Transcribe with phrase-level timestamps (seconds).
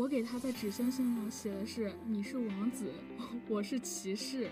[0.00, 2.90] 我给他在纸星星上写的是你是王子，
[3.46, 4.48] 我是骑士。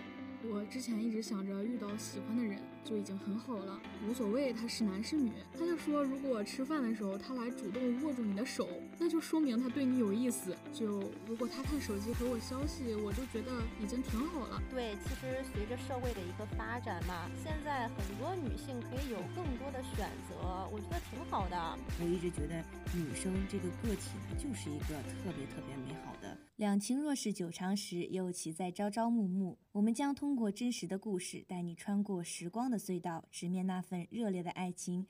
[0.47, 5.31] 我之前一直想着遇到喜欢的人就已经很好了，无所谓他是男是女。
[5.53, 8.67] 他就说，如果吃饭的时候他来主动握住你的手，
[8.97, 10.55] 那就说明他对你有意思。
[10.73, 14.61] 就如果他看手机回我消息，我就觉得已经挺好了。
[14.71, 20.39] 对，其实随着社会的一个发展嘛，现在很多女性可以有更多的选择，
[20.71, 21.77] 我觉得挺好的。
[21.99, 22.63] 我一直觉得
[22.95, 26.18] 女生这个个体呢，就是一个特别特别美好的。
[26.59, 29.57] 两情若是久长时，又岂在朝朝暮暮？
[29.71, 35.07] 我们将通过真实的故事，带你穿过时光的隧道，直面那份热烈的爱情。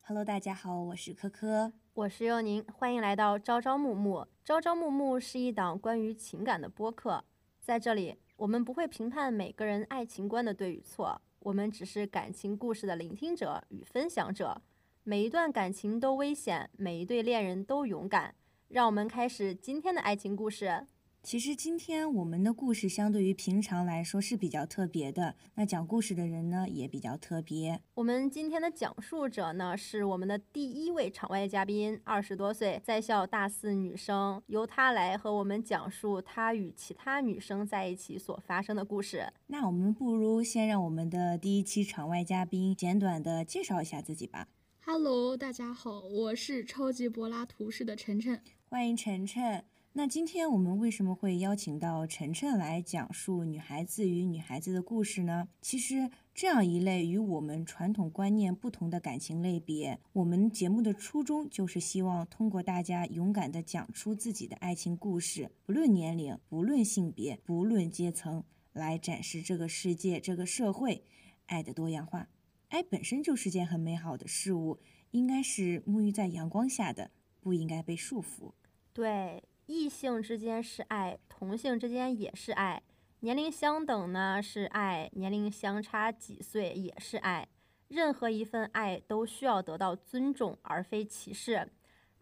[0.00, 4.26] Hello，大家好，我是科科，我是佑宁，欢迎来到朝朝暮暮。
[4.44, 7.22] 朝朝暮暮是一档关于情感的播客，
[7.60, 14.62] 在这里，我们不会评判每个人爱情观的对与错，我们只是感情故事的聆听者与分享者。
[15.08, 18.34] 每一段感情都危险，每一对恋人都勇敢。
[18.66, 20.84] 让我们开始今天的爱情故事。
[21.22, 25.36] 其实今天我们的故事相对于平常来说是比较特别的。
[25.54, 27.80] 那讲故事的人呢也比较特别。
[27.94, 39.32] 我们今天的讲述者呢是我们的第一位场外嘉宾，二十多岁在校大四女生，由她来和我们讲述她与其他女生在一起所发生的故事。
[39.46, 44.48] 那我们不如先让我们的第一期场外嘉宾简短的介绍一下自己吧。
[44.88, 49.64] Hello，大家好，我是超级柏拉图式的晨晨，欢迎晨晨。
[49.94, 55.48] 那今天我们为什么会邀请到晨晨来讲述女孩子与女孩子的故事呢？
[55.60, 71.02] 其实这样一类与我们传统观念不同的感情类别，我们节目的初衷就是希望通过大家勇敢地讲出自己的爱情故事，不论年龄，不论性别，不论阶层，来展示这个世界、这个社会
[71.46, 72.28] 爱的多样化。
[72.76, 74.78] 爱本身就是件很美好的事物，
[75.12, 77.10] 应该是沐浴在阳光下的，
[77.40, 78.52] 不应该被束缚。
[78.92, 82.82] 对，异性之间是爱，同性之间也是爱，
[83.20, 87.48] 年龄相等呢是爱，年龄相差几岁也是爱。
[87.88, 91.70] 任何一份爱都需要得到尊重，而非歧视。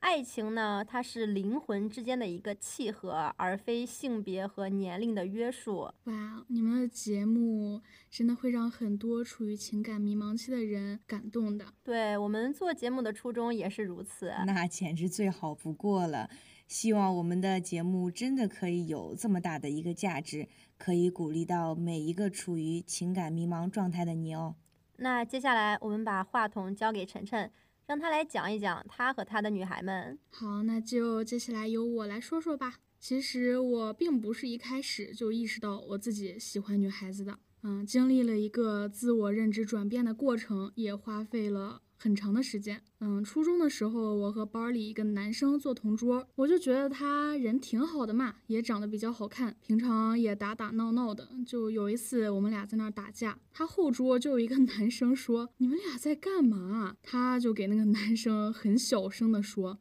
[0.04, 5.90] 爱情呢，它是灵魂之间的一个契合，而非性别和年龄的约束。
[6.04, 11.64] 哇，你们的节目真的会让很多处于情感迷茫期的人感动的。
[11.82, 14.30] 对我们做节目的初衷也是如此。
[14.44, 16.28] 那简直最好不过了。
[16.68, 24.54] 希望我们的节目真的可以有这么大的一个价值，可以鼓励到每一个处于情感迷茫状态的你哦。
[24.98, 27.50] 那接下来我们把话筒交给晨晨。
[27.86, 30.18] 让他来讲一讲他和他的女孩们。
[30.30, 32.76] 好，那就接下来由我来说说吧。
[32.98, 41.82] 其实我并不是一开始就意识到我自己喜欢女孩子的，嗯，经历了一个自我认知转变的过程，也花费了。
[42.04, 51.26] 很长的时间，嗯，初中的时候，我和班里一个男生做同桌，我就觉得他人挺好的嘛，也长得比较好看，平常也打打闹闹的。
[51.46, 59.78] 就有一次我们俩在那儿打架，他后桌就有一个 男生说：“你们俩在干嘛？”他就给那个男生很小声的说：“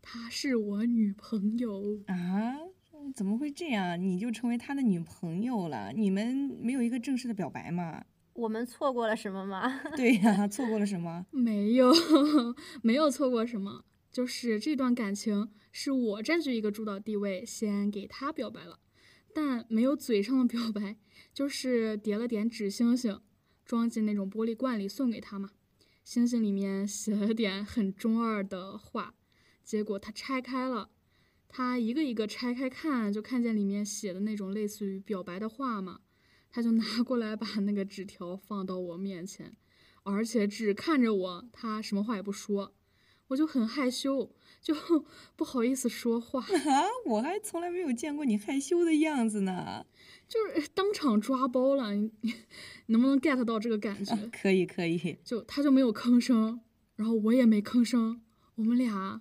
[0.00, 2.54] 她是我女朋友啊，
[3.14, 4.02] 怎么会这样？
[4.02, 5.92] 你就成为他的女朋友了？
[5.94, 8.02] 你们没有一个正式的表白吗？”
[8.36, 9.80] 我们错过了什么吗？
[9.96, 11.26] 对呀，错过了什么？
[11.30, 11.92] 没有，
[12.82, 13.84] 没有错过什么。
[14.12, 18.78] 就是这段感情是我占据一个主导地位，先给他表白了，
[19.34, 20.96] 但没有嘴上的表白，
[21.34, 23.20] 就是叠了点纸星星，
[23.64, 25.50] 装进那种玻璃罐里送给他嘛。
[26.02, 29.14] 星星里面写了点很中二的话，
[29.62, 30.90] 结果他拆开了，
[31.48, 36.00] 他一个一个拆开看，就看见里面写的那种类似于表白的话嘛。
[36.56, 39.52] 他就拿过来把那个纸条放到我面前，
[40.04, 42.72] 而且只看着我，他什么话也不说，
[43.28, 44.74] 我就很害羞，就
[45.36, 46.40] 不好意思说话。
[46.40, 49.84] 啊，我还从来没有见过你害羞的样子呢，
[50.26, 52.10] 就是当场抓包了，你
[52.86, 54.16] 能不能 get 到这个感觉？
[54.32, 55.18] 可以，可以。
[55.22, 56.62] 就他就没有吭声，
[56.94, 58.22] 然后我也没吭声，
[58.54, 59.20] 我们俩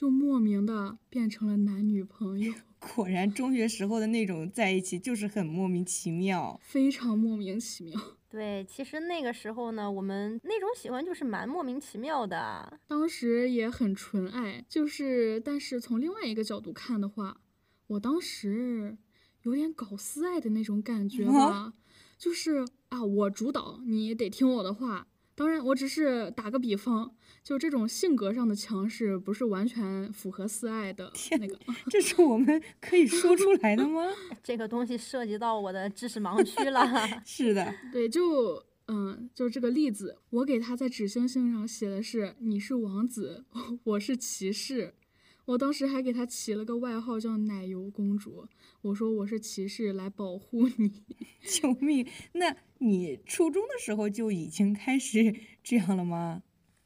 [0.00, 2.54] 就莫名的变成了男女朋友。
[2.80, 8.00] 果然，中学时候的那种在一起就是很莫名其妙，非常莫名其妙。
[8.30, 12.80] 对，其实那个时候呢，我们那种喜欢就是蛮莫名其妙的。
[12.86, 17.42] 当时也很纯爱，就是，但是从另外一个角度看的话，
[17.88, 18.96] 我当时
[19.42, 21.74] 有点搞私爱的那种感觉吧，
[22.16, 25.08] 就是啊，我主导，你得听我的话。
[25.40, 27.10] 当然，我只是打个比方，
[27.42, 31.10] 就这种性格上的强势，不是完全符合四爱的
[31.40, 31.58] 那个。
[31.88, 34.06] 这是我们可以说出来的吗？
[34.44, 36.86] 这个东西涉及到我的知识盲区了。
[37.24, 43.46] 是的， 对，就嗯，就是这个例子，我给他在纸星星上写的是你是王子，
[43.84, 44.92] 我是骑士。
[45.46, 48.46] 我当时还给他起了个外号叫奶油公主，
[48.82, 51.02] 我说我是骑士来保护你。
[51.42, 52.06] 救命！
[52.32, 55.34] 那你初中的时候就已经开始
[55.64, 56.42] 这样了吗？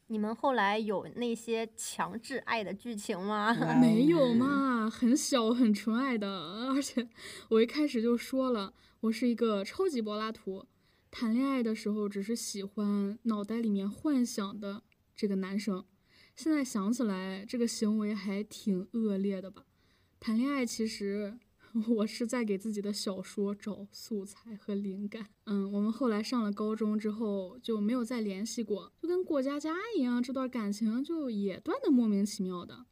[0.07, 3.53] 你们后来有那些强制爱的剧情吗？
[3.81, 7.07] 没有嘛，很小很纯爱的，而且
[7.49, 10.67] 我一开始就说了，我是一个超级柏拉图，
[11.09, 14.83] 谈恋爱的时候只是喜欢脑袋里面幻想的
[15.15, 15.83] 这个男生。
[16.35, 19.65] 现在想起来，这个行为还挺恶劣的吧？
[20.19, 21.39] 谈恋爱其实
[21.97, 25.29] 我是在给自己的小说找素材和灵感。
[25.45, 32.85] 嗯，我们后来上了高中之后就没有再联系过，就跟过家家一样，这段感情就也断的莫名其妙的。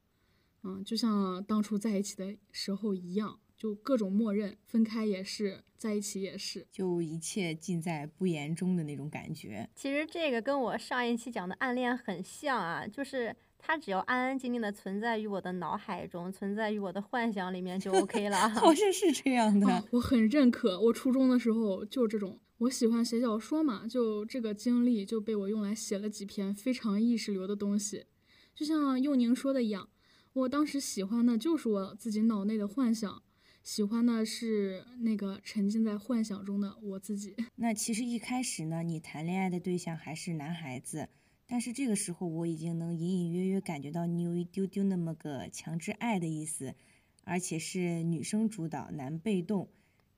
[0.63, 3.39] 嗯，就像当初在一起的时候一样。
[3.63, 9.69] 就各种默认，分开也是，在一起也是，就一切尽在不言中的那种感觉。
[9.73, 18.49] 其实这个跟我上一期讲的暗恋很像啊，就是他只要安安静静的存在于我的脑海中，存在于我的幻想里面就 OK 了。
[18.49, 20.77] 好像是这样的，我很认可。
[20.77, 28.07] 我初中的时候就这种，我喜欢写小说嘛，就这个经历就被我用来写了几篇非常意识流的东西。
[28.53, 29.87] 就像幼宁说的一样，
[30.33, 33.23] 我当时喜欢的就是我自己脑内的幻想。
[33.63, 37.33] 喜欢的是那个沉浸在幻想中的我自己。
[37.55, 41.07] 那其实一开始呢，你谈恋爱的对象还是男孩子，
[41.47, 46.75] 但是这个时候我已经能隐隐约约感觉到你有一丢丢那么个强制爱的意思，
[47.23, 49.69] 而且是女生主导，男被动，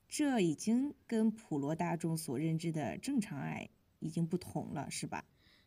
[0.10, 3.70] 这已经跟普罗大众所认知的正常爱
[4.00, 5.24] 已经不同了，是吧？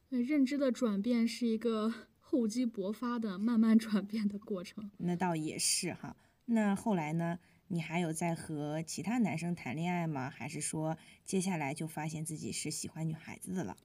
[0.08, 4.90] 认知的转变是一个厚积薄发的慢慢转变的过程。
[4.96, 6.16] 那倒也是哈。
[6.46, 7.38] 那后来呢？
[7.68, 10.30] 你还有在和其他男生谈恋爱吗？
[10.30, 13.76] 还是说接下来就发现自己是喜欢女孩子的了？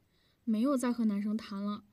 [0.45, 1.83] 没有再和男生谈了。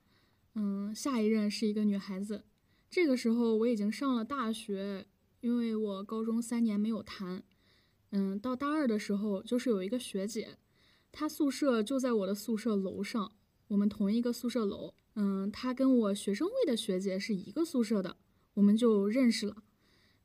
[0.55, 2.45] 嗯，下一任是一个女孩子。
[2.89, 5.05] 这个时候我已经上了大学，
[5.41, 7.43] 因为我高中三年没有谈。
[8.11, 10.57] 嗯，到大二的时候，就是有一个学姐，
[11.11, 13.33] 她宿舍就在我的宿舍楼上，
[13.67, 14.93] 我们同一个宿舍楼。
[15.15, 18.17] 嗯，她跟我学生会的学姐是一个宿舍的，
[18.53, 19.63] 我们就认识了。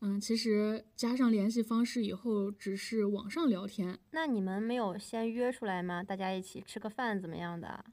[0.01, 3.99] 嗯，其实加上联系方式以后，只是网上聊天。
[4.11, 6.03] 那你们没有先约出来吗？
[6.03, 7.85] 大家一起吃个饭怎么样的？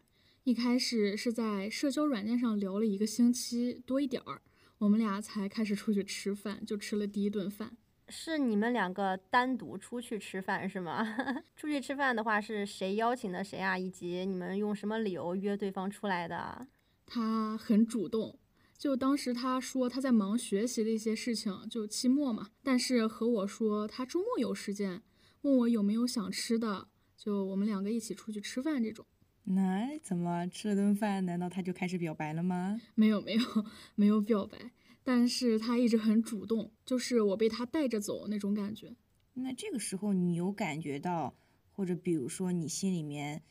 [0.44, 4.42] 一开始是在社交软件上聊了一个星期多一点儿，
[4.80, 7.78] 我们俩才开始出去吃饭，就吃了第一顿饭。
[8.10, 11.16] 是你们两个单独出去吃饭是吗？
[11.56, 13.78] 出去吃饭的话，是谁邀请的谁啊？
[13.78, 16.68] 以及你们用什么理由约对方出来的？
[17.06, 18.38] 他很主动。
[18.84, 22.50] 就当时他说他在忙学习的一些事情，就期末嘛。
[22.62, 25.02] 但是和我说他周末有时间，
[25.44, 29.06] 问我有没有想吃的，就我们两个一起出去吃饭这种。
[29.46, 32.82] 那怎么吃了顿饭，难道他就开始表白了吗？
[32.96, 33.66] 没有没有
[33.96, 38.98] 没有表白，但是他一直很主动，就是我被他带着走那种感觉。
[39.36, 41.38] 那这个时候你有感觉到，
[41.72, 43.44] 或者比如说你心里面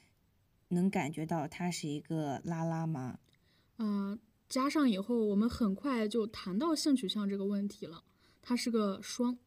[0.69, 3.19] 能感觉到他是一个拉拉吗？
[3.79, 4.19] 嗯。
[4.53, 8.05] 加上以后，我们很快就谈到性取向这个问题了。
[8.43, 9.39] 他是个双，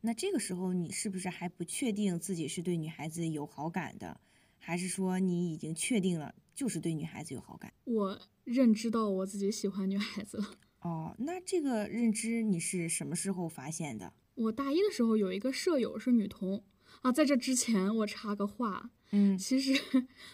[0.00, 4.20] 那这个时候你是不是还不确定自己是对女孩子有好感的，
[4.58, 7.72] 还是说你已经确定了就是对女孩子有好感？
[7.84, 10.50] 我认知到我自己喜欢女孩子了。
[10.80, 14.12] 哦，那这个认知你是什么时候发现的？
[14.34, 16.64] 我大一的时候有一个舍友是女同
[17.02, 18.90] 啊，在这之前我插个话。
[19.12, 19.74] 嗯，其实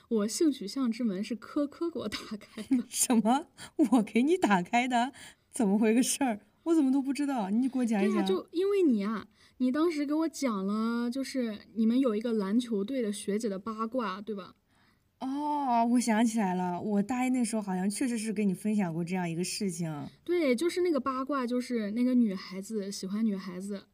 [0.08, 2.84] 我性取向之门是科科给我打开的。
[2.90, 3.46] 什么？
[3.92, 5.12] 我给你打开的？
[5.50, 6.40] 怎么回个事儿？
[6.64, 7.48] 我怎么都不知道？
[7.48, 8.26] 你给我讲一讲。
[8.26, 14.54] 就因为你啊，你当时给我讲了，就是你们有一个篮球队的学姐的八卦，对吧？
[15.20, 20.06] 哦，我想起来了，我大一那时候好像确实是跟你分享过这样一个事情。
[20.22, 23.86] 对，就是那个八卦，就是那个女孩子喜欢女孩子。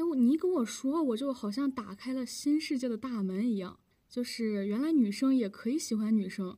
[0.00, 3.78] 哎，我你一跟我说，我就好像打开了新世界的大门一样。
[4.08, 6.56] 就是原来女生也可以喜欢女生，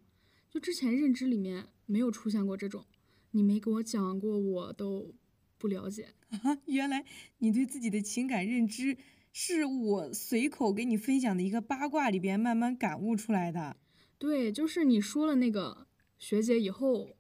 [0.49, 2.87] 就之前认知里面没有出现过这种，
[3.33, 5.13] 你没给我讲过，我都
[5.59, 6.57] 不了解啊。
[6.67, 7.05] 原来
[7.39, 8.97] 你对自己的情感认知
[9.33, 13.77] 是我随口给你分享的一个八卦里边慢慢感悟出来的。
[14.19, 17.17] 对，就是你说了那个学姐以后，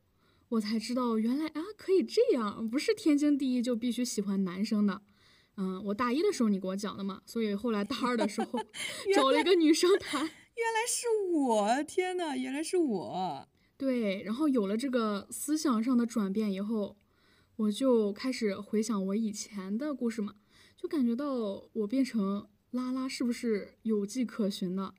[0.50, 5.02] 我才知道原来啊可以这样，不是天经地义就必须喜欢男生的。
[5.62, 8.58] 嗯，我大一的时候你给我讲的嘛，所以后来大二的时候
[9.14, 10.20] 找了一个女生谈。
[10.62, 13.48] 原来是我，天呐，原来是我。
[13.76, 16.96] 对，然后有了这个思想上的转变以后，
[17.54, 20.34] 我就开始回想我以前的故事嘛，
[20.76, 24.92] 就感觉到我变成拉拉是不是有迹可循的？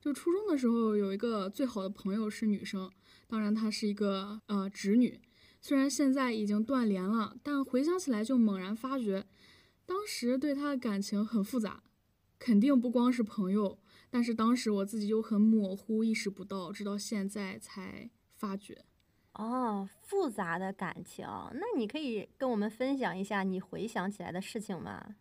[0.00, 2.90] 就初中的时候有一个最好的朋友是女生，
[3.28, 5.20] 当然她是一个呃直女。
[5.62, 9.26] 虽然现在已经断联了，但回想起来就猛然发觉，
[9.90, 11.82] 当时对他的感情很复杂，
[12.38, 13.76] 肯定不光是朋友。
[14.08, 18.84] 但是当时我自己就很模糊，意识不到，直到现在才发觉。
[19.32, 25.16] 哦，复杂的感情，那你可以跟我们分享一下你回想起来的事情吗？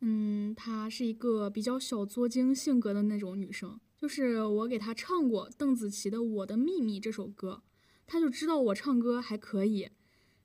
[0.00, 7.62] 嗯，她是一个比较小作精性格的那种女生，就是我给她唱过邓紫棋的《我的秘密》这首歌，
[8.08, 9.88] 她就知道我唱歌还可以，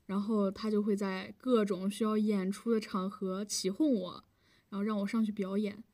[0.06, 4.24] 然后他就会在各种需要演出的场合起哄我，
[4.70, 5.84] 然后让我上去表演。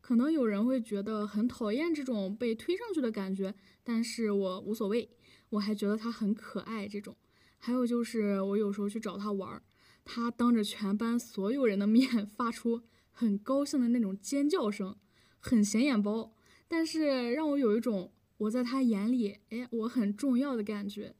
[0.00, 5.08] 可能有人会觉得很讨厌这种被推上去的感觉，但是我无所谓，
[5.50, 6.88] 我还觉得他很可爱。
[6.88, 7.16] 这种，
[7.58, 9.62] 还有就是我有时候去找他玩，
[10.04, 14.96] 他当着全班所有人的面 发出很高兴的那种尖叫声，
[15.38, 16.34] 很显眼包，
[16.66, 21.14] 但是让我有一种我在他眼里，哎，我很重要的感觉。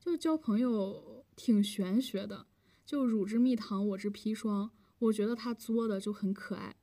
[0.00, 2.46] 就交朋友挺玄学的，
[2.84, 6.76] 就汝之蜜糖，我之砒霜，我觉得他作的就很可爱。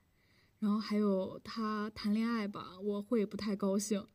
[0.60, 4.06] 然后还有他谈恋爱吧，我会不太高兴。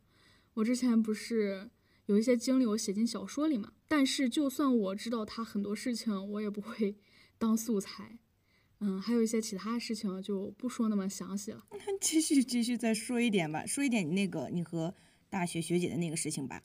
[0.53, 1.71] 我之前不是
[2.07, 3.73] 有一些经历，我写进小说里嘛。
[3.89, 6.97] 但是就算我知道他很多事情，我也不会
[7.39, 8.19] 当素材。
[8.81, 11.65] 嗯，还有一些其他事情就不说那么详细了。
[11.71, 14.93] 那继续继续再说一点吧，说一点你那个你和
[15.31, 16.63] 大学学姐的那个事情吧。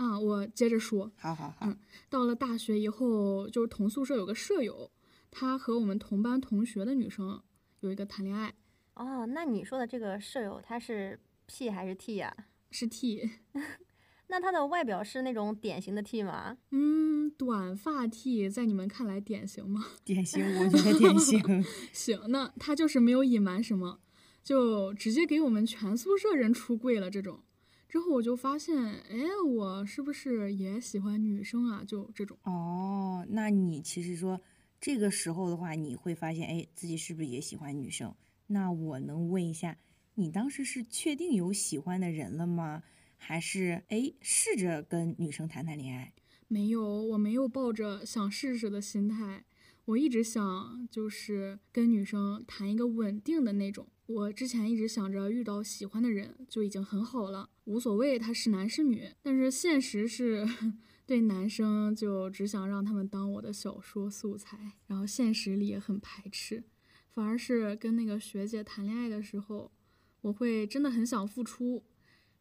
[0.00, 1.12] 啊，我接着说。
[1.16, 1.66] 好好好。
[1.66, 1.76] 嗯，
[2.08, 4.90] 到了大学以后，就是同宿舍有个舍友，
[5.30, 7.42] 她和我们同班同学的女生
[7.80, 8.54] 有一个谈恋爱。
[8.94, 12.34] 哦，那你说的这个舍友她是 P 还是 T 呀？
[12.70, 13.28] 是 T。
[14.28, 16.56] 那她的外表是那种典型的 T 吗？
[16.70, 19.84] 嗯，短发 T 在你们看来典型吗？
[20.04, 21.62] 典型，我觉得典型。
[21.92, 24.00] 行，那她就是没有隐瞒什么，
[24.42, 27.10] 就直接给我们全宿舍人出柜了。
[27.10, 27.42] 这种
[27.90, 31.82] 之后我就发现，哎，我是不是也喜欢女生啊？
[31.84, 32.38] 就这种。
[32.44, 34.40] 哦，那你其实说
[34.80, 38.14] 这个时候的话，你会发现，哎，自己是不是也喜欢女生？
[38.46, 39.76] 那我能问一下，
[40.14, 42.84] 你当时是确定有喜欢的人了吗？
[43.16, 46.12] 还是哎试着跟女生谈谈恋爱？
[46.46, 49.44] 没有，我没有抱着想试试的心态。
[49.86, 53.88] 我一直想就是跟女生谈一个稳定的那种。
[54.12, 59.08] 我之前一直想着遇到喜欢的人就已经很好了，无所谓他是男是女。
[59.22, 60.44] 但是现实是
[61.06, 66.64] 对男生就只想让他们当我的小说素材，然后现实里也很排斥。
[67.14, 69.70] 反而是跟那个学姐谈恋爱的时候，
[70.22, 71.84] 我会真的很想付出，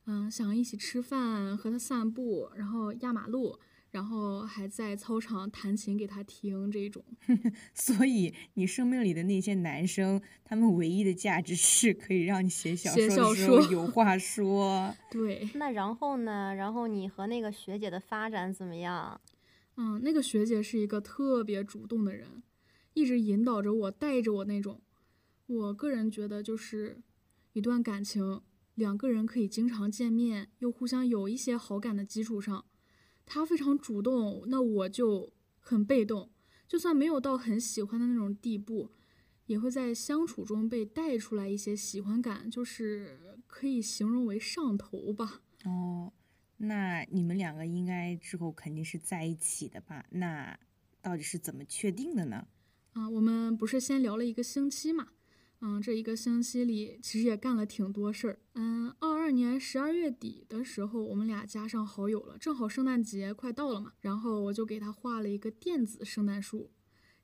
[0.05, 3.59] 嗯，想一起吃饭，和她散步，然后压马路，
[3.91, 7.03] 然后还在操场弹琴给他听这种。
[7.73, 14.95] 所以你生命里的那些男生，他们唯一的价值是可以让你写小说的时候有话说。
[15.09, 15.49] 对。
[15.55, 16.53] 那然后呢？
[16.55, 19.19] 然后你和那个学姐的发展怎么样？
[19.77, 22.43] 嗯，那个学姐是一个特别主动的人。
[22.93, 24.81] 一直引导着我，带着我那种，
[25.45, 27.01] 我个人觉得就是
[27.53, 28.41] 一段感情，
[28.75, 32.65] 两个人可以经常见面，又互相有一些好感的基础上，
[33.29, 36.31] 他非常主动，那我就很被动。
[36.67, 38.89] 就算没有到很喜欢的那种地步，
[39.45, 45.41] 也会在相处中被带出来一些喜欢感，就是可以形容为上头吧。
[45.65, 46.11] 哦，
[46.57, 50.05] 那你们两个应该之后肯定是在一起的吧？
[50.09, 50.59] 那
[51.01, 52.47] 到底是怎么确定的呢？
[52.93, 55.09] 啊，我们不是先聊了一个星期嘛？
[55.61, 58.39] 嗯，这一个星期里其实也干了挺多事儿。
[58.53, 63.93] 嗯，二二年十二月底的时候，我们俩加上好友了，正好圣诞节快到了嘛。
[63.99, 66.71] 然后我就给他画了一个电子圣诞树。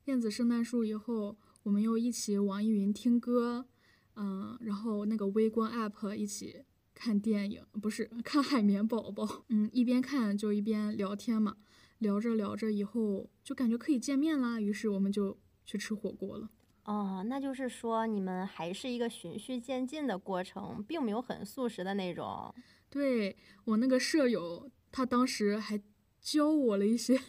[0.04, 3.66] 电子圣诞树以后，我们又一起网易云听歌，
[4.14, 6.62] 嗯，然后那个微观 app 一起
[6.94, 9.44] 看电影，不是看海绵宝宝。
[9.48, 11.56] 嗯，一边看就一边聊天嘛。
[11.98, 15.36] 聊着聊着以后，就感觉可以见面啦，于是我们就。
[15.68, 16.48] 去吃火锅了，
[16.86, 22.54] 哦，那就是说你们还是一个循序渐进的过程，并没有很速食的那种。
[22.88, 25.82] 对我那个舍友，他当时还
[26.20, 27.20] 教我了一些，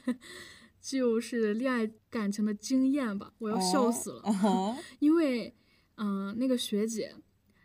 [0.80, 4.22] 就是恋爱感情的经验吧，我要笑死了。
[5.00, 5.56] 因为，
[5.96, 7.16] 嗯，那个学姐，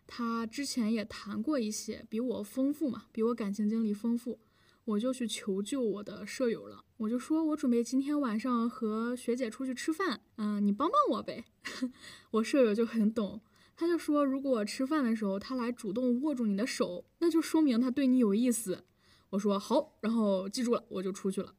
[0.06, 4.40] 她之前也谈过一些，比我丰富嘛，比我感情经历丰富。
[4.84, 11.44] 我就去求救我的舍友了，我就说，我准备今天晚上和学姐出去吃饭，嗯，你帮帮我呗。
[12.30, 13.40] 我舍友就很懂，
[13.75, 18.85] 他就说，如果吃饭的时候他来主动握住你的手，那就说明他对你有意思。
[19.30, 21.52] 我说好，然后记住了，我就出去了。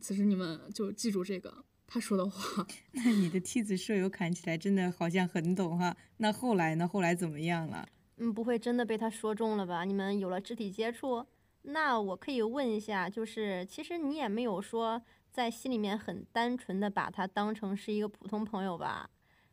[0.00, 2.66] 此时你们就记住这个他说的话。
[2.90, 5.96] 那你的梯子舍友看起来真的好像很懂哈。
[6.16, 6.88] 那后来呢？
[6.88, 7.88] 后来怎么样了？
[8.16, 9.84] 嗯，不会真的被他说中了吧？
[9.84, 11.24] 你们有了肢体接触，
[11.62, 19.10] 那我可以问一下，就是其实你也没有说在心里面很单纯的把他当成是一个普通朋友吧？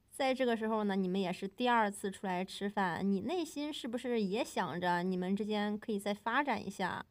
[0.10, 7.06] 在这个时候呢，你们也是第二次出来吃饭，你内心是不是也想着你们之间可以再发展一下？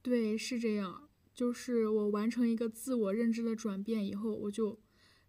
[0.00, 1.08] 对，是这样。
[1.34, 4.78] 就是我完成一个自我认知的转变以后，我就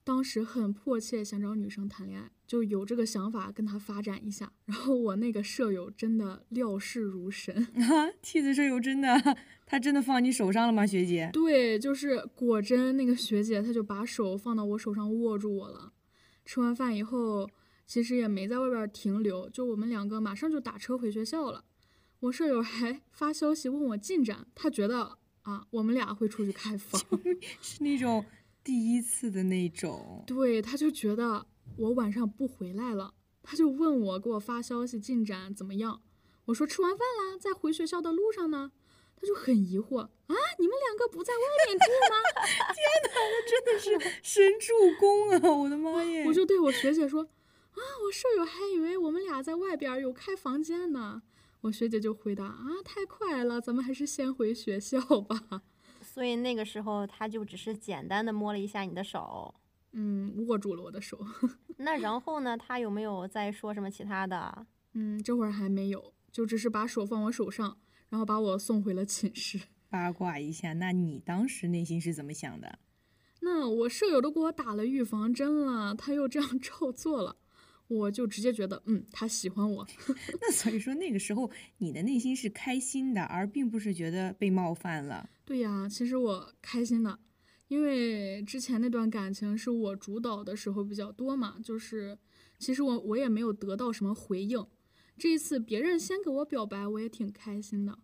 [0.04, 4.52] 当时很迫切想找女生谈恋爱，就有这个想法跟她发展一下。
[4.66, 11.30] 然后我那个舍友真的料事如神啊， 梯子舍友真的，他真的放你手上了吗，学姐？
[11.32, 15.94] 对，就是果真那个学姐，她就把手放到我手上握住我了。
[16.46, 17.50] 吃完饭以后，
[17.88, 21.64] 其实也没在外边停留，就我们两个马上就打车回学校了。
[22.20, 25.20] 我舍友还发消息问我进展，他觉得。
[25.44, 27.02] 啊，我们俩会出去开房，
[27.60, 28.24] 是那种
[28.64, 30.24] 第一次的那种。
[30.26, 31.46] 对，他就觉得
[31.78, 36.02] 我晚上不回来了，他就问我给我发消息进展怎么样。
[36.46, 38.72] 我说吃完饭啦，在回学校的路上呢。
[39.16, 42.16] 他就很疑惑啊，你们两个不在外面住吗？
[42.76, 45.56] 天哪，他真的是神助攻啊！
[45.62, 46.26] 我的妈耶！
[46.28, 51.22] 我就对我学姐说啊，我舍友还以为我们俩在外边有开房间呢。
[51.62, 55.62] 我学姐就回答啊，太快了，咱们还是先回学校吧。
[56.14, 59.56] 所以那个时候他就只是简单的摸了一下你的手，
[59.94, 61.18] 嗯，握住了我的手。
[61.78, 62.56] 那然后呢？
[62.56, 64.68] 他有没有再说什么其他的？
[64.94, 67.80] 嗯，这会儿还没有，就只是把手放我手上，
[68.10, 69.60] 然后把我送回了寝室。
[69.90, 72.78] 八卦一下，那你当时内心是怎么想的？
[73.42, 77.38] 那我舍友都给我打了预防针了，他又这样 照做了。
[77.88, 79.88] 我就直接觉得，嗯，他喜欢我。
[80.42, 85.30] 那所以说，那个时候你的内心是开心的，而并不是觉得被冒犯了。
[85.46, 87.20] 对呀，其实我开心的，
[87.68, 92.18] 因为之前那段感情是我主导的时候比较多嘛，就是
[92.58, 94.66] 其实我我也没有得到什么回应。
[95.18, 98.00] 这一次别人先给我表白，我也挺开心的。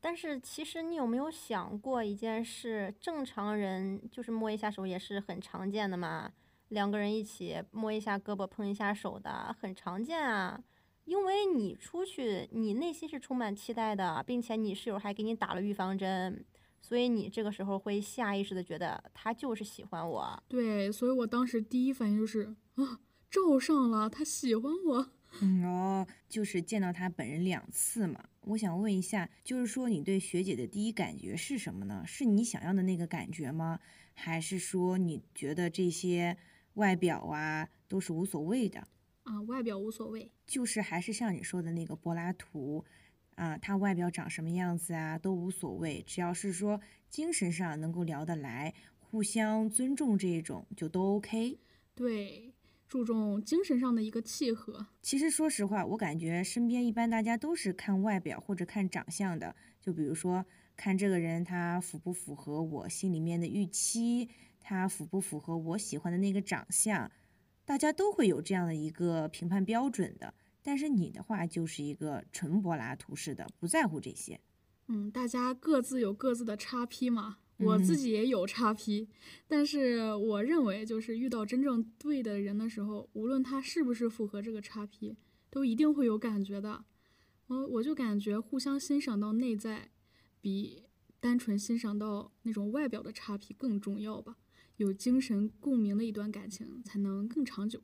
[0.00, 2.94] 但是其实你有没有想过一件事？
[3.00, 6.32] 正常人就是摸一下手也是很常见的嘛。
[6.72, 10.58] 两个人一起摸一下胳膊、碰一下手的，很常见啊。
[11.04, 16.44] 因为你出去，你内心是充满期待的，并且你室友还给你打了预防针，
[16.80, 20.42] 所以你这个时候会下意识的觉得他就是喜欢我。
[20.48, 25.10] 对，所以我当时第一反应就是啊，照上了，他喜欢我。
[25.42, 28.24] 嗯哦，就是见到他本人两次嘛。
[28.42, 32.02] 我想问一下，就是说你对学姐的第一感觉是什么呢？
[32.06, 33.78] 是你想要的那个感觉吗？
[34.14, 36.38] 还是说你觉得这些？
[36.74, 38.86] 外表啊，都是无所谓的
[39.24, 42.84] 啊，外表无所谓，就是还是像你说的那个柏拉图，
[43.34, 51.58] 啊，他外表长什么样子啊，都无所谓，只要是说精神上能够聊得来，互相尊重这种就都 OK。
[51.94, 52.52] 对，
[52.88, 54.86] 注重精神上的一个契合。
[55.02, 60.44] 其实说实话，我感觉身边一般大家都是看外表或者看长相的，就比如说
[60.76, 64.28] 看这个人他符不符合我心里面的预期。
[64.62, 67.10] 他符不符合我喜欢的那个长相，
[67.64, 70.32] 大家都会有这样的一个评判标准的。
[70.62, 74.40] 但是你的话就是一个纯柏拉图式的，不在乎这些。
[74.86, 79.08] 嗯，大家各自有各自的叉 P 嘛，我自己也有叉 P，
[79.48, 85.16] 但是我认为就是遇到真正对的人的时候，无论他是不是符合这个叉 P，
[85.50, 86.84] 都一定会有感觉的。
[87.48, 89.90] 我我就感觉互相欣赏到内在，
[90.40, 90.84] 比
[91.20, 94.38] 单纯欣赏到那种外表的差 P 更重要吧。
[94.82, 97.80] 有精神共鸣的一段感情才能更长久。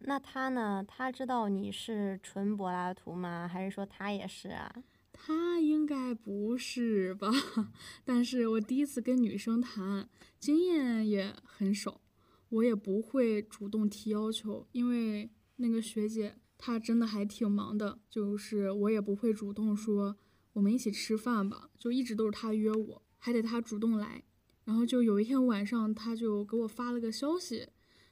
[0.00, 0.84] 那他呢？
[0.86, 3.48] 他知道你是纯柏拉图吗？
[3.48, 4.70] 还是说他也是啊？
[5.10, 7.30] 他应该不是吧？
[8.04, 12.02] 但是我第一次跟女生谈，经验也很少，
[12.50, 20.16] 我也不会主动提要求，因为那个学姐她真的还挺忙的，就是我也不会主动说
[20.52, 24.22] 我们一起吃饭吧，就一直都是她约我，还得她主动来。
[24.66, 27.68] 然后就有一天晚上，他就给我发了个消息，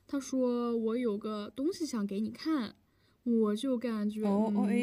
[0.07, 2.77] 他说我有个东西想给你看，
[3.25, 4.23] 我就感觉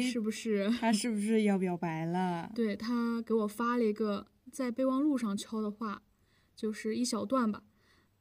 [0.02, 2.52] 是不是他 是不是要表白了？
[2.54, 6.02] 对他给我发了一个在备忘录上敲的话，
[6.54, 7.64] 就是一小段吧。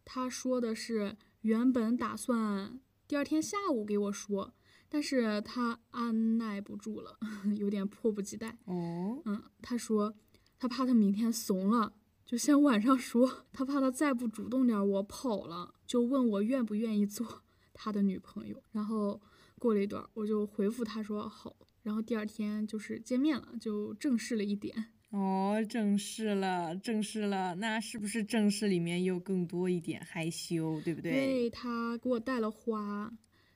[0.06, 4.54] 他说的是原本打算第二天下午给我说，
[4.88, 7.18] 但是他按耐不住了，
[7.60, 8.58] 有点迫不及待。
[8.64, 10.16] 哦，嗯，他说
[10.58, 11.94] 他怕他明天怂了。
[12.32, 18.64] 就先晚上说， 他怕他再不主动点，我跑了，就问我愿不愿意做 他的女朋友。
[18.72, 19.20] 然后
[19.60, 21.54] 过了一段，我就回复他说好。
[21.84, 24.94] 然后第二天就是见面了，就正式了一点。
[25.10, 31.12] 哦，正式了，正式了，那是不是正式里面又更多一点害羞，对不对？
[31.12, 33.12] 对他给我带了花，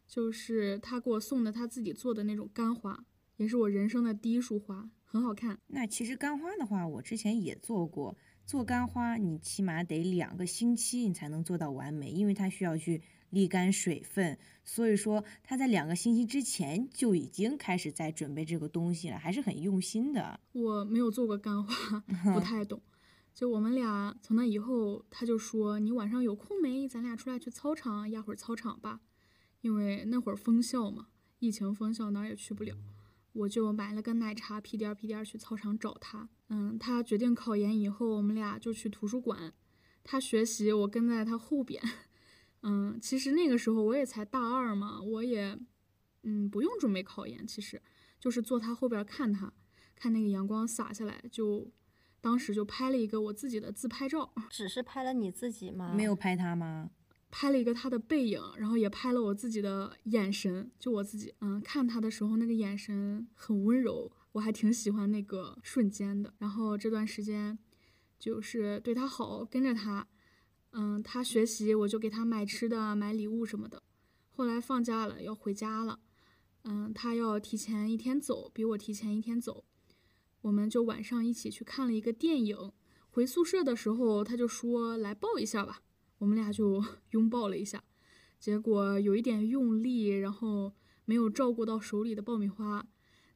[0.05, 3.05] 就是他给我送的他自己做的那种干花，
[3.37, 5.57] 也是我人生的第一束花，很好看。
[5.67, 8.17] 那其实干花的话，我之前也做过。
[8.45, 14.37] 做干花，你起码得两个星期，你才能做到完美，因为它需要去沥干水分。
[14.63, 20.39] 所以说，他在两个星期之前就已经开始在准备这个东西了，还是很用心的。
[20.53, 21.99] 我没有做过干花，
[22.33, 22.81] 不太懂。
[23.33, 26.87] 就我们俩从那以后，他就说：“你晚上有空没？
[26.87, 29.01] 咱俩出来去操场压会儿操场吧。”
[29.61, 31.07] 因为那会儿封校嘛，
[31.39, 32.77] 疫情封校，哪儿也去不了。
[33.33, 36.29] 我就买了个奶茶，屁颠儿屁颠儿去操场找他。
[36.49, 39.53] 嗯，他决定考研以后，我们俩就去图书馆。
[40.03, 41.81] 他学习，我跟在他后边。
[42.61, 45.57] 嗯，其实那个时候我也才大二嘛，我也，
[46.23, 47.81] 嗯，不用准备考研，其实
[48.19, 49.53] 就是坐他后边看他，
[49.95, 51.71] 看那个阳光洒下来，就
[52.21, 54.33] 当时就拍了一个我自己的自拍照。
[54.49, 55.93] 只是拍了你自己吗？
[55.95, 56.91] 没有拍他吗？
[57.31, 66.33] 拍了一个他的背影，然后也拍了我自己的眼神，就我自己，嗯，看他的时候那个眼神很温柔，我还挺喜欢那个瞬间的。
[66.39, 67.57] 然后这段时间，
[68.19, 70.05] 就是对他好，跟着他，
[70.71, 73.81] 嗯，他学习我就给他买吃的、买礼物什么的。
[74.31, 76.01] 后来放假了要回家了，
[76.65, 79.63] 嗯，他要提前一天走，比我提前一天走，
[80.41, 82.73] 我们就晚上一起去看了一个电影。
[83.09, 85.81] 回宿舍的时候，他就说来抱一下吧。
[86.17, 87.81] 我们俩就 拥抱了一下，
[88.37, 90.73] 结果有一点用力，然后
[91.05, 92.85] 没有照顾到手里的爆米花，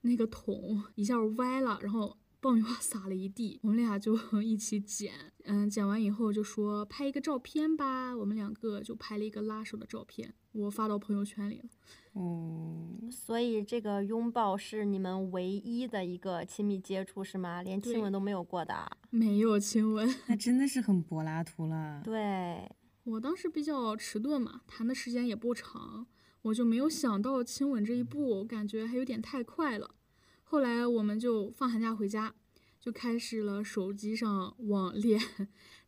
[0.01, 3.59] 那个桶一下歪了，然后爆米花撒了一地。
[3.63, 8.15] 我们俩就 一起捡，嗯，捡完以后就说拍一个照片吧。
[8.15, 11.69] 我们两个就拍了一个拉手的照片，我发到朋友圈里了。
[12.15, 17.61] 嗯，所以这个拥抱是你们唯一的一个亲密接触是吗？
[17.61, 18.97] 连亲吻都没有过的？
[19.09, 22.01] 没有亲吻，那真的是很柏拉图了。
[22.03, 22.69] 对。
[23.05, 26.05] 我当时比较迟钝嘛，谈的时间也不长，
[26.43, 29.95] 我就没有想到亲吻这一步，感觉还有点太快了。
[30.43, 32.33] 后来我们就放寒假回家，
[32.79, 35.21] 就开始了手机上网 恋。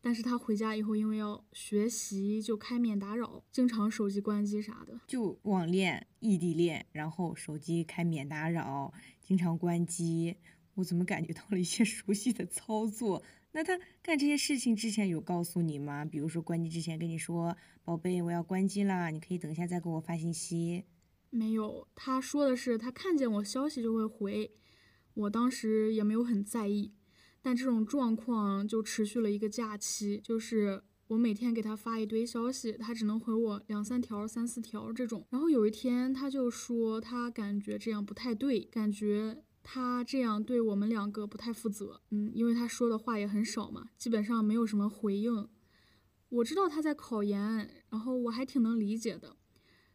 [0.01, 4.99] 但是他回家以后，因为要学习，就开免打扰，经常手机关机啥的。
[5.07, 10.37] 就网恋、异地恋，然后手机开免打扰，经常关机。
[10.75, 13.23] 我怎么感觉到了一些熟悉的操作？
[13.53, 16.05] 那他干这些事情之前有告诉你吗？
[16.05, 20.85] 比如说关机之前跟你说：“宝贝，我要关机啦，你可以等一下再给我发信息。”
[21.29, 24.51] 没有，他说的是他看见我消息就会回。
[25.13, 26.93] 我当时也没有很在意，
[27.41, 35.27] 但这种状况就持续了一个假期，就是我每天给他发一堆消息，他只能回我两三条、三四条这种。
[35.29, 39.43] 然后有一天他就说他感觉这样不太对，感觉。
[39.63, 45.47] 他这样对我们两个不太负责，嗯，因为他说的话也很少嘛，基本上没有什么回应。
[46.29, 49.35] 我知道他在考研，然后我还挺能理解的。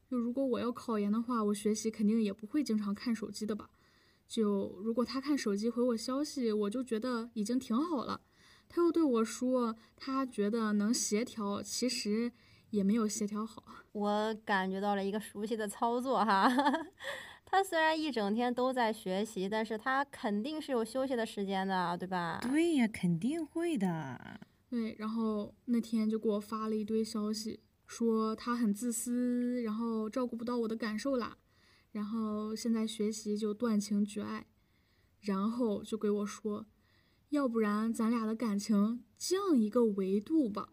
[0.08, 3.70] 就如果我要考研的话，我学习肯定也不会经常看手机的吧。
[4.28, 8.20] 就如果他看手机回我消息，我就觉得已经挺好了。
[8.68, 12.30] 他又对我说，他觉得能协调，其实
[12.70, 13.64] 也没有协调好。
[13.92, 16.48] 我感觉到了一个熟悉的操作哈。
[17.48, 22.40] 他虽然一整天都在学习，但是他肯定是有休息的时间的，对吧？
[22.42, 24.40] 对呀，肯定会的。
[24.68, 31.38] 对，然后那天就给我发了一堆消息，说他很自私，然后照顾不到我的感受啦，
[31.92, 34.46] 然后现在学习就断情绝爱，
[35.20, 36.66] 然后就给我说，
[37.30, 40.68] 要不然咱俩的感情降一个维度吧，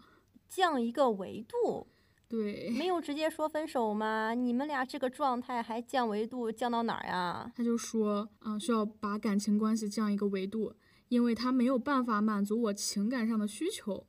[0.50, 1.93] 降一个维度。
[2.34, 4.34] 对，没有直接说分手吗？
[4.34, 7.54] 你们俩这个状态还降维度，降到哪儿呀？
[7.56, 10.74] 他就说，啊，需要把感情关系降一个维度，
[11.10, 14.08] 因为他没有办法满足我情感上的需求。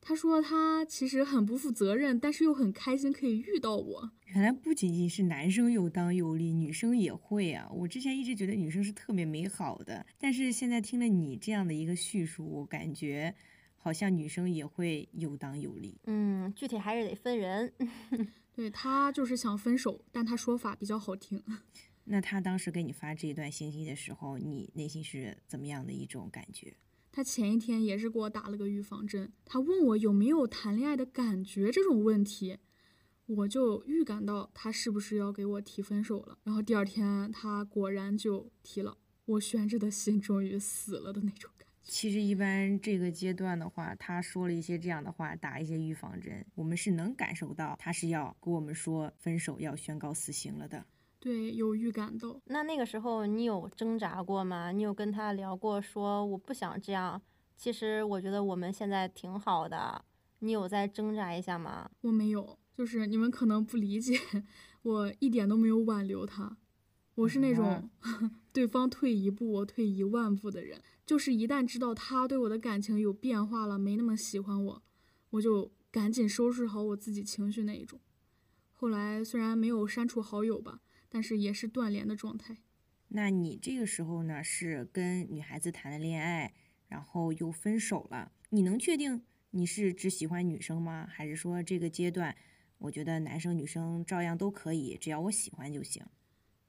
[0.00, 4.10] 他说他其实很不负责任，但是又很开心可以遇到我。
[4.26, 7.68] 原来不仅仅是男生有当有立，女生也会啊。
[7.74, 13.34] 我之前一直觉得女生是特别美好的，但是现在听了你这样的一个叙述，我感觉。
[13.86, 17.72] 好像女生也会有当有立，嗯，具体还是得分人。
[18.52, 21.40] 对他就是想分手，但他说法比较好听。
[22.02, 26.74] 那他当时给你发这一段信息的时候，你内心是怎么样的一种感觉？
[27.12, 32.58] 他前一天也是给我打了个预防针，他问我有没有谈恋爱的感觉这种问题，
[33.26, 36.36] 我就预感到他是不是要给我提分手了。
[36.42, 41.48] 然后第二天他果然就提了，我悬着的心终于死了的那种。
[41.86, 50.84] 其实一般这个阶段的话，他说了一些这样的话，打一些预防针，我们是能感受到他是要跟我们说分手，要宣告死刑了的。
[51.20, 52.40] 对，有预感到。
[52.46, 54.72] 那那个时候你有挣扎过吗？
[54.72, 57.22] 你有跟他聊过，说我不想这样。
[57.56, 60.04] 其实我觉得我们现在挺好的。
[60.40, 61.88] 你有在挣扎一下吗？
[62.02, 64.18] 我没有，就是你们可能不理解，
[64.82, 66.56] 我一点都没有挽留他。
[67.14, 70.82] 我是那种啊 对方退一步，我退一万步的人。
[71.06, 74.82] 就是一旦知道他对我的感情有变化了，没那么喜欢我，
[75.30, 78.00] 我就赶紧收拾好我自己情绪那一种。
[78.72, 82.58] 后来虽然没有删除好友吧，但是也是断联的状态。
[83.08, 86.52] 那你这个时候呢，是跟女孩子谈了恋爱，
[86.88, 88.32] 然后又分手了。
[88.50, 91.06] 你能确定你是只喜欢女生吗？
[91.08, 92.36] 还是说这个阶段，
[92.78, 96.04] 我觉得男生女生照样都可以，只要我喜欢就行？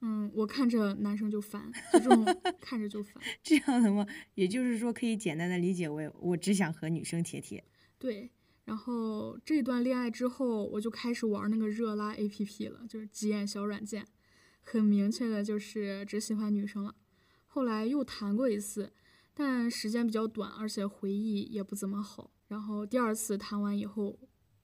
[0.02, 2.24] 嗯，我看着男生就烦，就这种
[2.62, 3.16] 看着就烦。
[3.42, 4.06] 这样的吗？
[4.36, 7.64] 也就是说，可以简单的理解为我只想和女生贴贴。
[7.98, 8.32] 对，
[8.66, 14.06] 然后这段恋爱之后，我就开始玩那个热拉 APP 了，就是急眼小软件，
[14.62, 16.94] 很明确的就是只喜欢女生了。
[17.48, 18.94] 后来又谈过一次，
[19.34, 22.32] 但时间比较短，而且回忆也不怎么好。
[22.50, 24.20] 然后第二次谈完以后，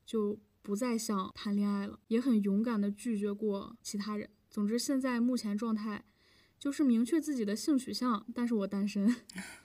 [0.06, 4.30] 就不再想谈恋爱了，也很勇敢的拒绝过其他人。
[4.54, 6.04] 总之，现在目前状态
[6.60, 9.16] 就是明确自己的性取向，但是我单身。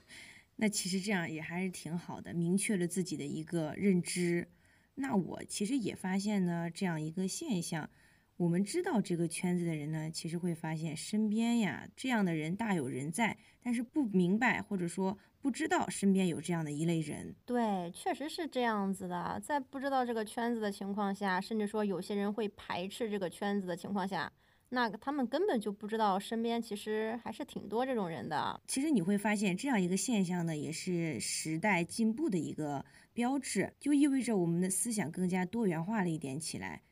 [0.57, 4.48] 那其实这样也还是挺好的，明确了自己的一个认知。
[4.94, 7.90] 那我其实也发现呢，这样一个现象，
[8.38, 17.37] 我们知道这个圈子的人呢，其实会发现身边呀这样的人大有人在，但是不明白或者说不知道身边有这样的一类人。
[17.44, 19.38] 对，确实是这样子的。
[19.44, 24.33] 在不知道这个圈子的情况下，甚至说有些人会排斥这个圈子的情况下，
[24.70, 28.61] 那他们根本就不知道身边其实还是挺多这种人的。
[28.66, 36.83] 其实你会发现这样一个现象呢，也是时代进步的一个标志，就意味着我们的思想更加多元化了一点起来。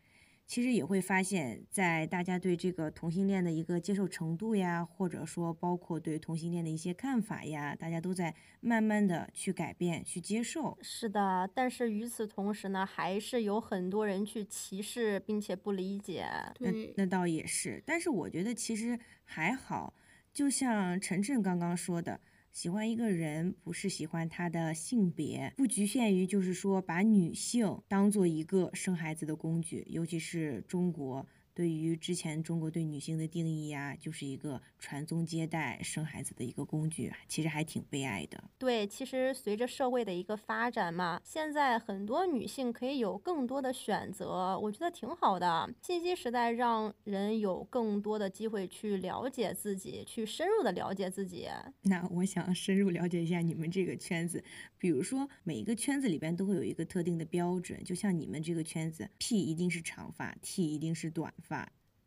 [0.47, 10.79] 其实也会发现，在大家对这个同性恋的一个接受程度呀，或者说包括对同性恋的一些看法呀，大家都在慢慢的去改变、去接受。
[10.81, 16.25] 是的，但是与此同时呢，还是有很多人去歧视并且不理解。
[16.61, 19.95] 那对，那倒也是，但是我觉得其实还好，
[20.33, 22.21] 就像晨晨刚刚说的。
[22.57, 38.45] 喜欢一个人不是喜欢他的性别，不局限于就是说把女性当做一个生孩子的工具，尤其是中国对于之前中国对女性的定义呀、就是一个传宗接代、生孩子的一个工具，其实还挺悲哀的。
[38.59, 45.67] 对，其实随着社会的一个发展嘛，现在很多女性可以有更多的选择，我觉得挺好的。
[45.81, 51.49] 信息时代让人有更多的机会去了解自己，去深入的了解自己。
[51.81, 54.45] 那我想深入了解一下你们这个圈子，
[54.77, 61.46] 比如说每一个圈子里边都会有一个特定的标准，就像你们这个圈子，P 一定是长发，T 一定是短发，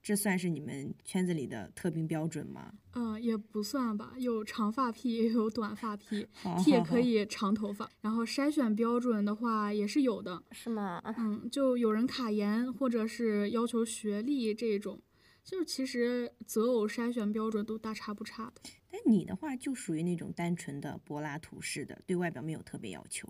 [0.02, 2.74] 这算是你们圈子里的特定标准吗？
[2.94, 6.26] 嗯、也不算吧，有长发癖，也有短发癖
[6.66, 7.88] 也可以长头发。
[8.02, 11.02] 然后筛选标准的话也是有的，是吗？
[11.18, 15.02] 嗯，就有人卡颜，或者是要求学历这种，
[15.44, 18.72] 就是其实择偶筛选标准都大差不差的。
[18.90, 23.28] 但你的话就属于那种单纯的柏拉图式的，对外表没有特别要求。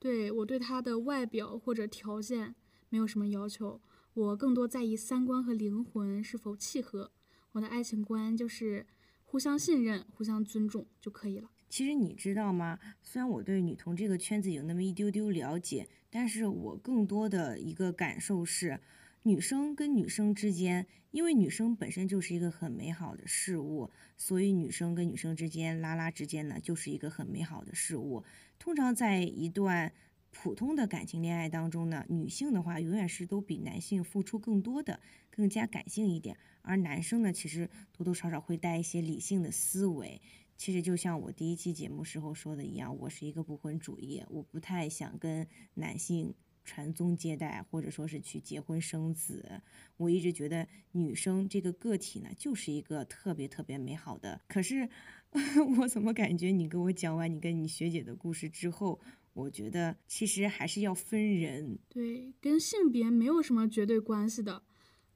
[0.00, 2.54] 对我对他的外表或者条件
[2.88, 3.80] 没有什么要求，
[4.18, 7.12] 我更多在意三观和灵魂是否契合。
[7.52, 8.84] 我的爱情观就是
[9.24, 11.48] 互相信任、互相尊重就可以了。
[11.68, 12.80] 其实你知道吗？
[13.00, 18.80] 虽然我对女同这个圈子有那么一丢丢了解，但是我更多的一个感受是，
[19.22, 28.24] 女生跟女生之间，因为女生本身就是一个很美好的事物，所以女生跟女生之间拉拉之间呢，就是一个很美好的事物。
[28.58, 29.92] 通常在一段
[30.40, 40.22] 普通的感情恋爱当中呢，女性的话永远是都比男性付出更多的，更加感性一点，而男生呢，其实多多少少会带一些理性的思维。
[40.56, 46.32] 其实就像我第一期节目时候说的一样，我是一个不婚主义，我不太想跟男性
[46.64, 49.60] 传宗接代，或者说是去结婚生子。
[49.96, 54.40] 我一直觉得女生这个个体呢，就是一个特别特别美好的。
[54.46, 54.88] 可是
[55.80, 59.00] 我怎么感觉你跟我讲完你跟你学姐的故事之后，
[59.38, 61.78] 我觉得其实还是要分人。
[61.88, 64.62] 对，跟性别没有什么绝对关系的。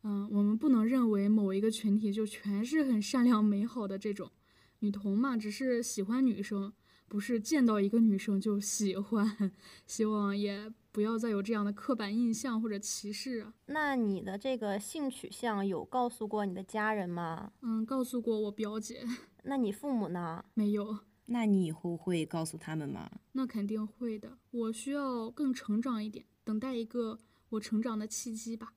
[0.05, 4.31] 嗯，我们不能认为某一个群体就全是很善良美好的这种。
[4.79, 6.73] 女同嘛，只是喜欢女生，
[7.09, 9.53] 不是见到一个女生就喜欢。
[9.87, 13.55] 希望也不要再有这样的刻板印象或者歧视啊。
[13.67, 17.53] 那你的这个性取向有告诉过你的家人吗？
[17.63, 19.05] 嗯，告诉过我表姐，
[19.45, 20.45] 那你父母呢？
[20.55, 20.99] 没有。
[21.27, 23.11] 那你以后会告诉他们吗？
[23.33, 24.39] 那肯定会的。
[24.51, 27.19] 我需要更成长一点，等待一个
[27.51, 28.75] 我成长的契机吧。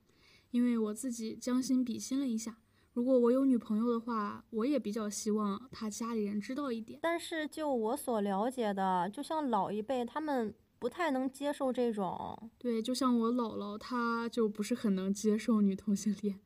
[0.52, 2.56] 因为我自己将心比心了一下，
[2.94, 6.98] 如果我有女朋友的话，我也比较希望她家里人知道一点。
[7.02, 12.50] 但是就我所了解的，就像老一辈他们不太能接受这种。
[12.56, 16.40] 对，就像我姥姥，她就不是很能接受女同性恋。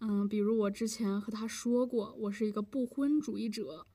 [0.00, 3.86] 嗯，比如我之前和她说过，我是一个不婚主义者。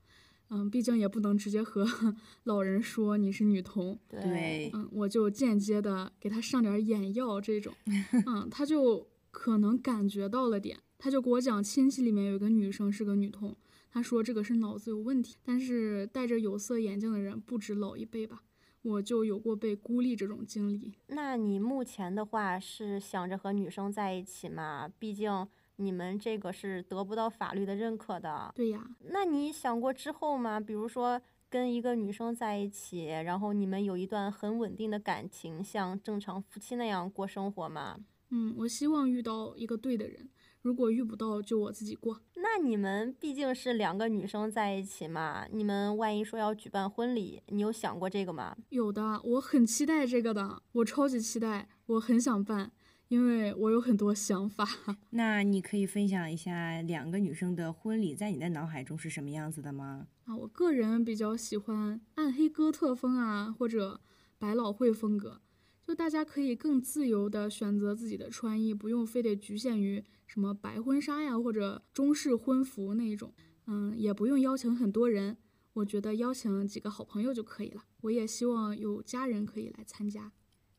[0.54, 1.88] 嗯，毕竟也不能直接和
[2.44, 3.98] 老人说你是女童。
[4.10, 7.74] 对，嗯，我就间接的给他上点眼药这种，
[8.28, 13.56] 嗯，他就可能感觉到了点，他就给我讲亲戚里面有一个女生是个女童，
[13.90, 15.38] 他说这个是脑子有问题。
[15.42, 18.44] 但是戴着有色眼镜的人不止老一辈吧，
[18.82, 20.92] 我就有过被孤立这种经历。
[21.08, 24.90] 那你目前的话是想着和女生在一起吗？
[25.00, 25.48] 毕竟。
[25.82, 28.52] 你们这个是得不到法律的认可的。
[28.56, 30.60] 对呀，那你想过之后吗？
[30.60, 37.98] 比如说跟一个女生在一起，然后你们有一段很稳定的感情，像正常夫妻那样过生活吗？
[38.30, 40.30] 嗯，我希望遇到一个对的人，
[40.62, 42.22] 如果遇不到，就我自己过。
[42.36, 48.56] 那你们毕竟是两个女生在一起嘛，你们万一说要举办婚礼，你有想过这个吗？
[48.70, 52.72] 有的，我很期待这个的，我超级期待，我很想办。
[53.12, 54.66] 因为我有很多想法，
[55.12, 60.08] 那你可以分享一下两个女生的婚礼在你的脑海中是什么样子的吗？
[60.24, 64.00] 啊，我个人比较喜欢暗黑哥特风啊，或者
[64.40, 65.42] 百老汇风格，
[65.86, 73.34] 就大家可以更自由的选择自己的穿衣，不用非得局限于什么白婚纱呀或者中式婚服那种，
[73.68, 75.36] 嗯，也不用邀请很多人，
[75.74, 77.84] 我觉得邀请几个好朋友就可以了。
[78.04, 80.32] 我也希望有家人可以来参加。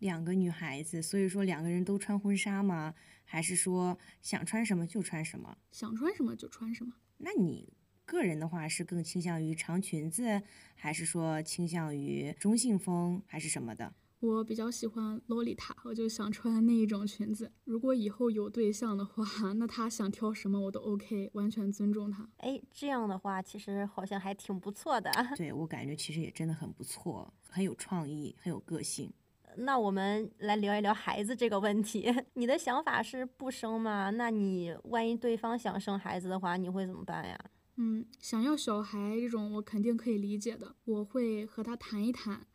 [0.02, 2.92] 两个女孩子，所以说两个人都穿婚纱吗？
[3.24, 5.56] 还是说想穿什么就穿什么？
[5.70, 6.92] 想穿什么就穿什么。
[7.18, 7.72] 那你
[8.04, 10.42] 个人的话是更倾向于长裙子，
[10.74, 13.94] 还是说倾向于中性风，还是什么的？
[14.18, 17.52] 我比较喜欢洛丽塔，我就想穿那一种裙子。
[17.62, 22.28] 如果以后有对象的话，那他想挑什么我都 OK，完全尊重他。
[22.38, 25.12] 哎，这样的话其实好像还挺不错的。
[25.36, 29.12] 对我感觉其实也真的很不错，很有创意，很有个性。
[29.56, 32.12] 那我们来聊一聊孩子这个问题。
[32.34, 34.10] 你的想法是不生吗？
[34.10, 37.38] 那你万一对方想生孩子的话，你会怎么办呀？
[37.76, 40.76] 嗯，想要小孩这种，我肯定可以理解的。
[40.84, 42.46] 我会和他谈一谈，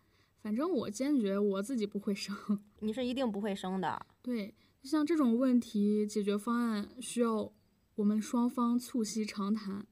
[0.41, 2.35] 反正我坚决我自己不会生。
[2.79, 4.05] 你是一定不会生的。
[4.21, 7.51] 对，像这种问题解决方案需要
[7.95, 9.85] 我们双方促膝长谈。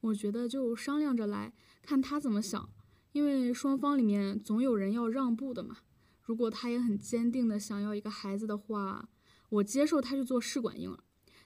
[0.00, 2.68] 我觉得就商量着来看他怎么想，
[3.12, 5.78] 因为双方里面总有人要让步的嘛。
[6.24, 9.08] 如果他也很坚定的想要一个孩子的话，
[9.50, 10.98] 我接受他去做试管婴儿，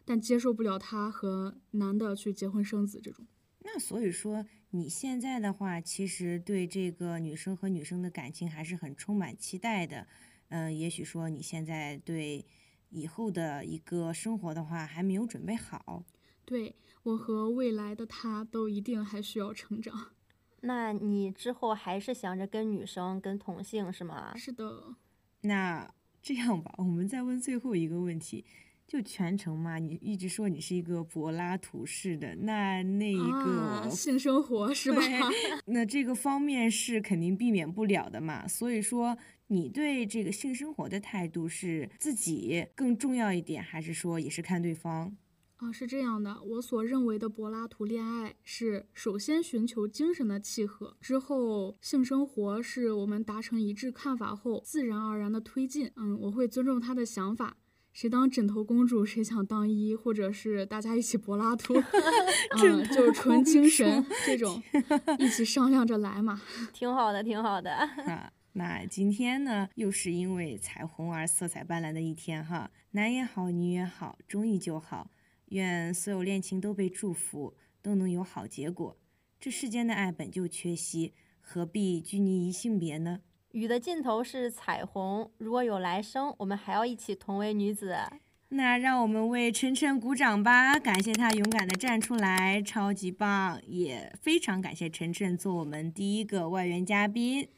[0.05, 3.27] 但接受不了他和男的去结婚生子这种。
[3.61, 10.07] 那所以说你现在的话，其实对这个女生和女生的感情还是很充满期待的。
[10.51, 12.47] 嗯，也许说你现在对
[12.89, 16.05] 以后的一个生活的话还没有准备好。
[16.47, 20.13] 对我和未来的他都一定还需要成长。
[20.61, 24.37] 那你之后还是想着跟女生、跟同性是吗？
[24.37, 24.95] 是的。
[25.43, 25.89] 那
[26.21, 28.45] 这样吧，我们再问最后一个问题，
[28.87, 35.01] 就全程嘛，你一直说你是一个柏拉图式的，那那一个性生活是吧？
[35.67, 38.49] 那这个方面是肯定避免不了的嘛。
[38.49, 39.17] 所以说，
[39.47, 45.17] 你对这个性生活的态度是自己更重要一点，还是说也是看对方？
[45.59, 55.91] 啊，是这样的，我所认为的柏拉图恋爱是首先寻求精神的契合，之后性生活是我们达成一致看法后自然而然的推进。
[55.97, 57.57] 嗯，我会尊重他的想法，
[57.93, 61.75] 谁当枕头公主谁想当一，或者是大家一起柏拉图，
[62.63, 64.63] 嗯，就是纯精神 这种，
[65.19, 66.41] 一起商量着来嘛。
[66.73, 67.73] 挺好的，挺好的。
[67.75, 75.11] 啊，那今天呢，又是因为彩虹而色彩斑斓的一天哈，男也好，女也好，中意就好。
[75.51, 78.97] 愿所有恋情都被祝福，都能有好结果。
[79.41, 83.21] 这世间的爱本就缺席，何必拘泥于性别呢？
[83.53, 87.97] 雨的尽头是彩虹，如果有来生，我们还要一起同为女子。
[88.51, 93.61] 那让我们为晨晨鼓掌吧，感谢他勇敢的站出来，超级棒！
[93.67, 97.49] 也非常感谢晨晨做我们第一个外援嘉宾。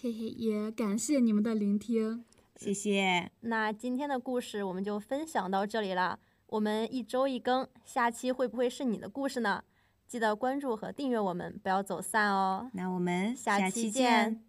[0.00, 3.30] 嘿嘿，也感谢你们的聆听，谢谢。
[3.40, 6.20] 那今天的故事我们就分享到这里了。
[6.48, 9.64] 我们一周一更，下期会不会是你的故事呢？
[10.06, 12.70] 记得关注和订阅我们，不要走散哦。
[12.74, 14.44] 那我们下期见。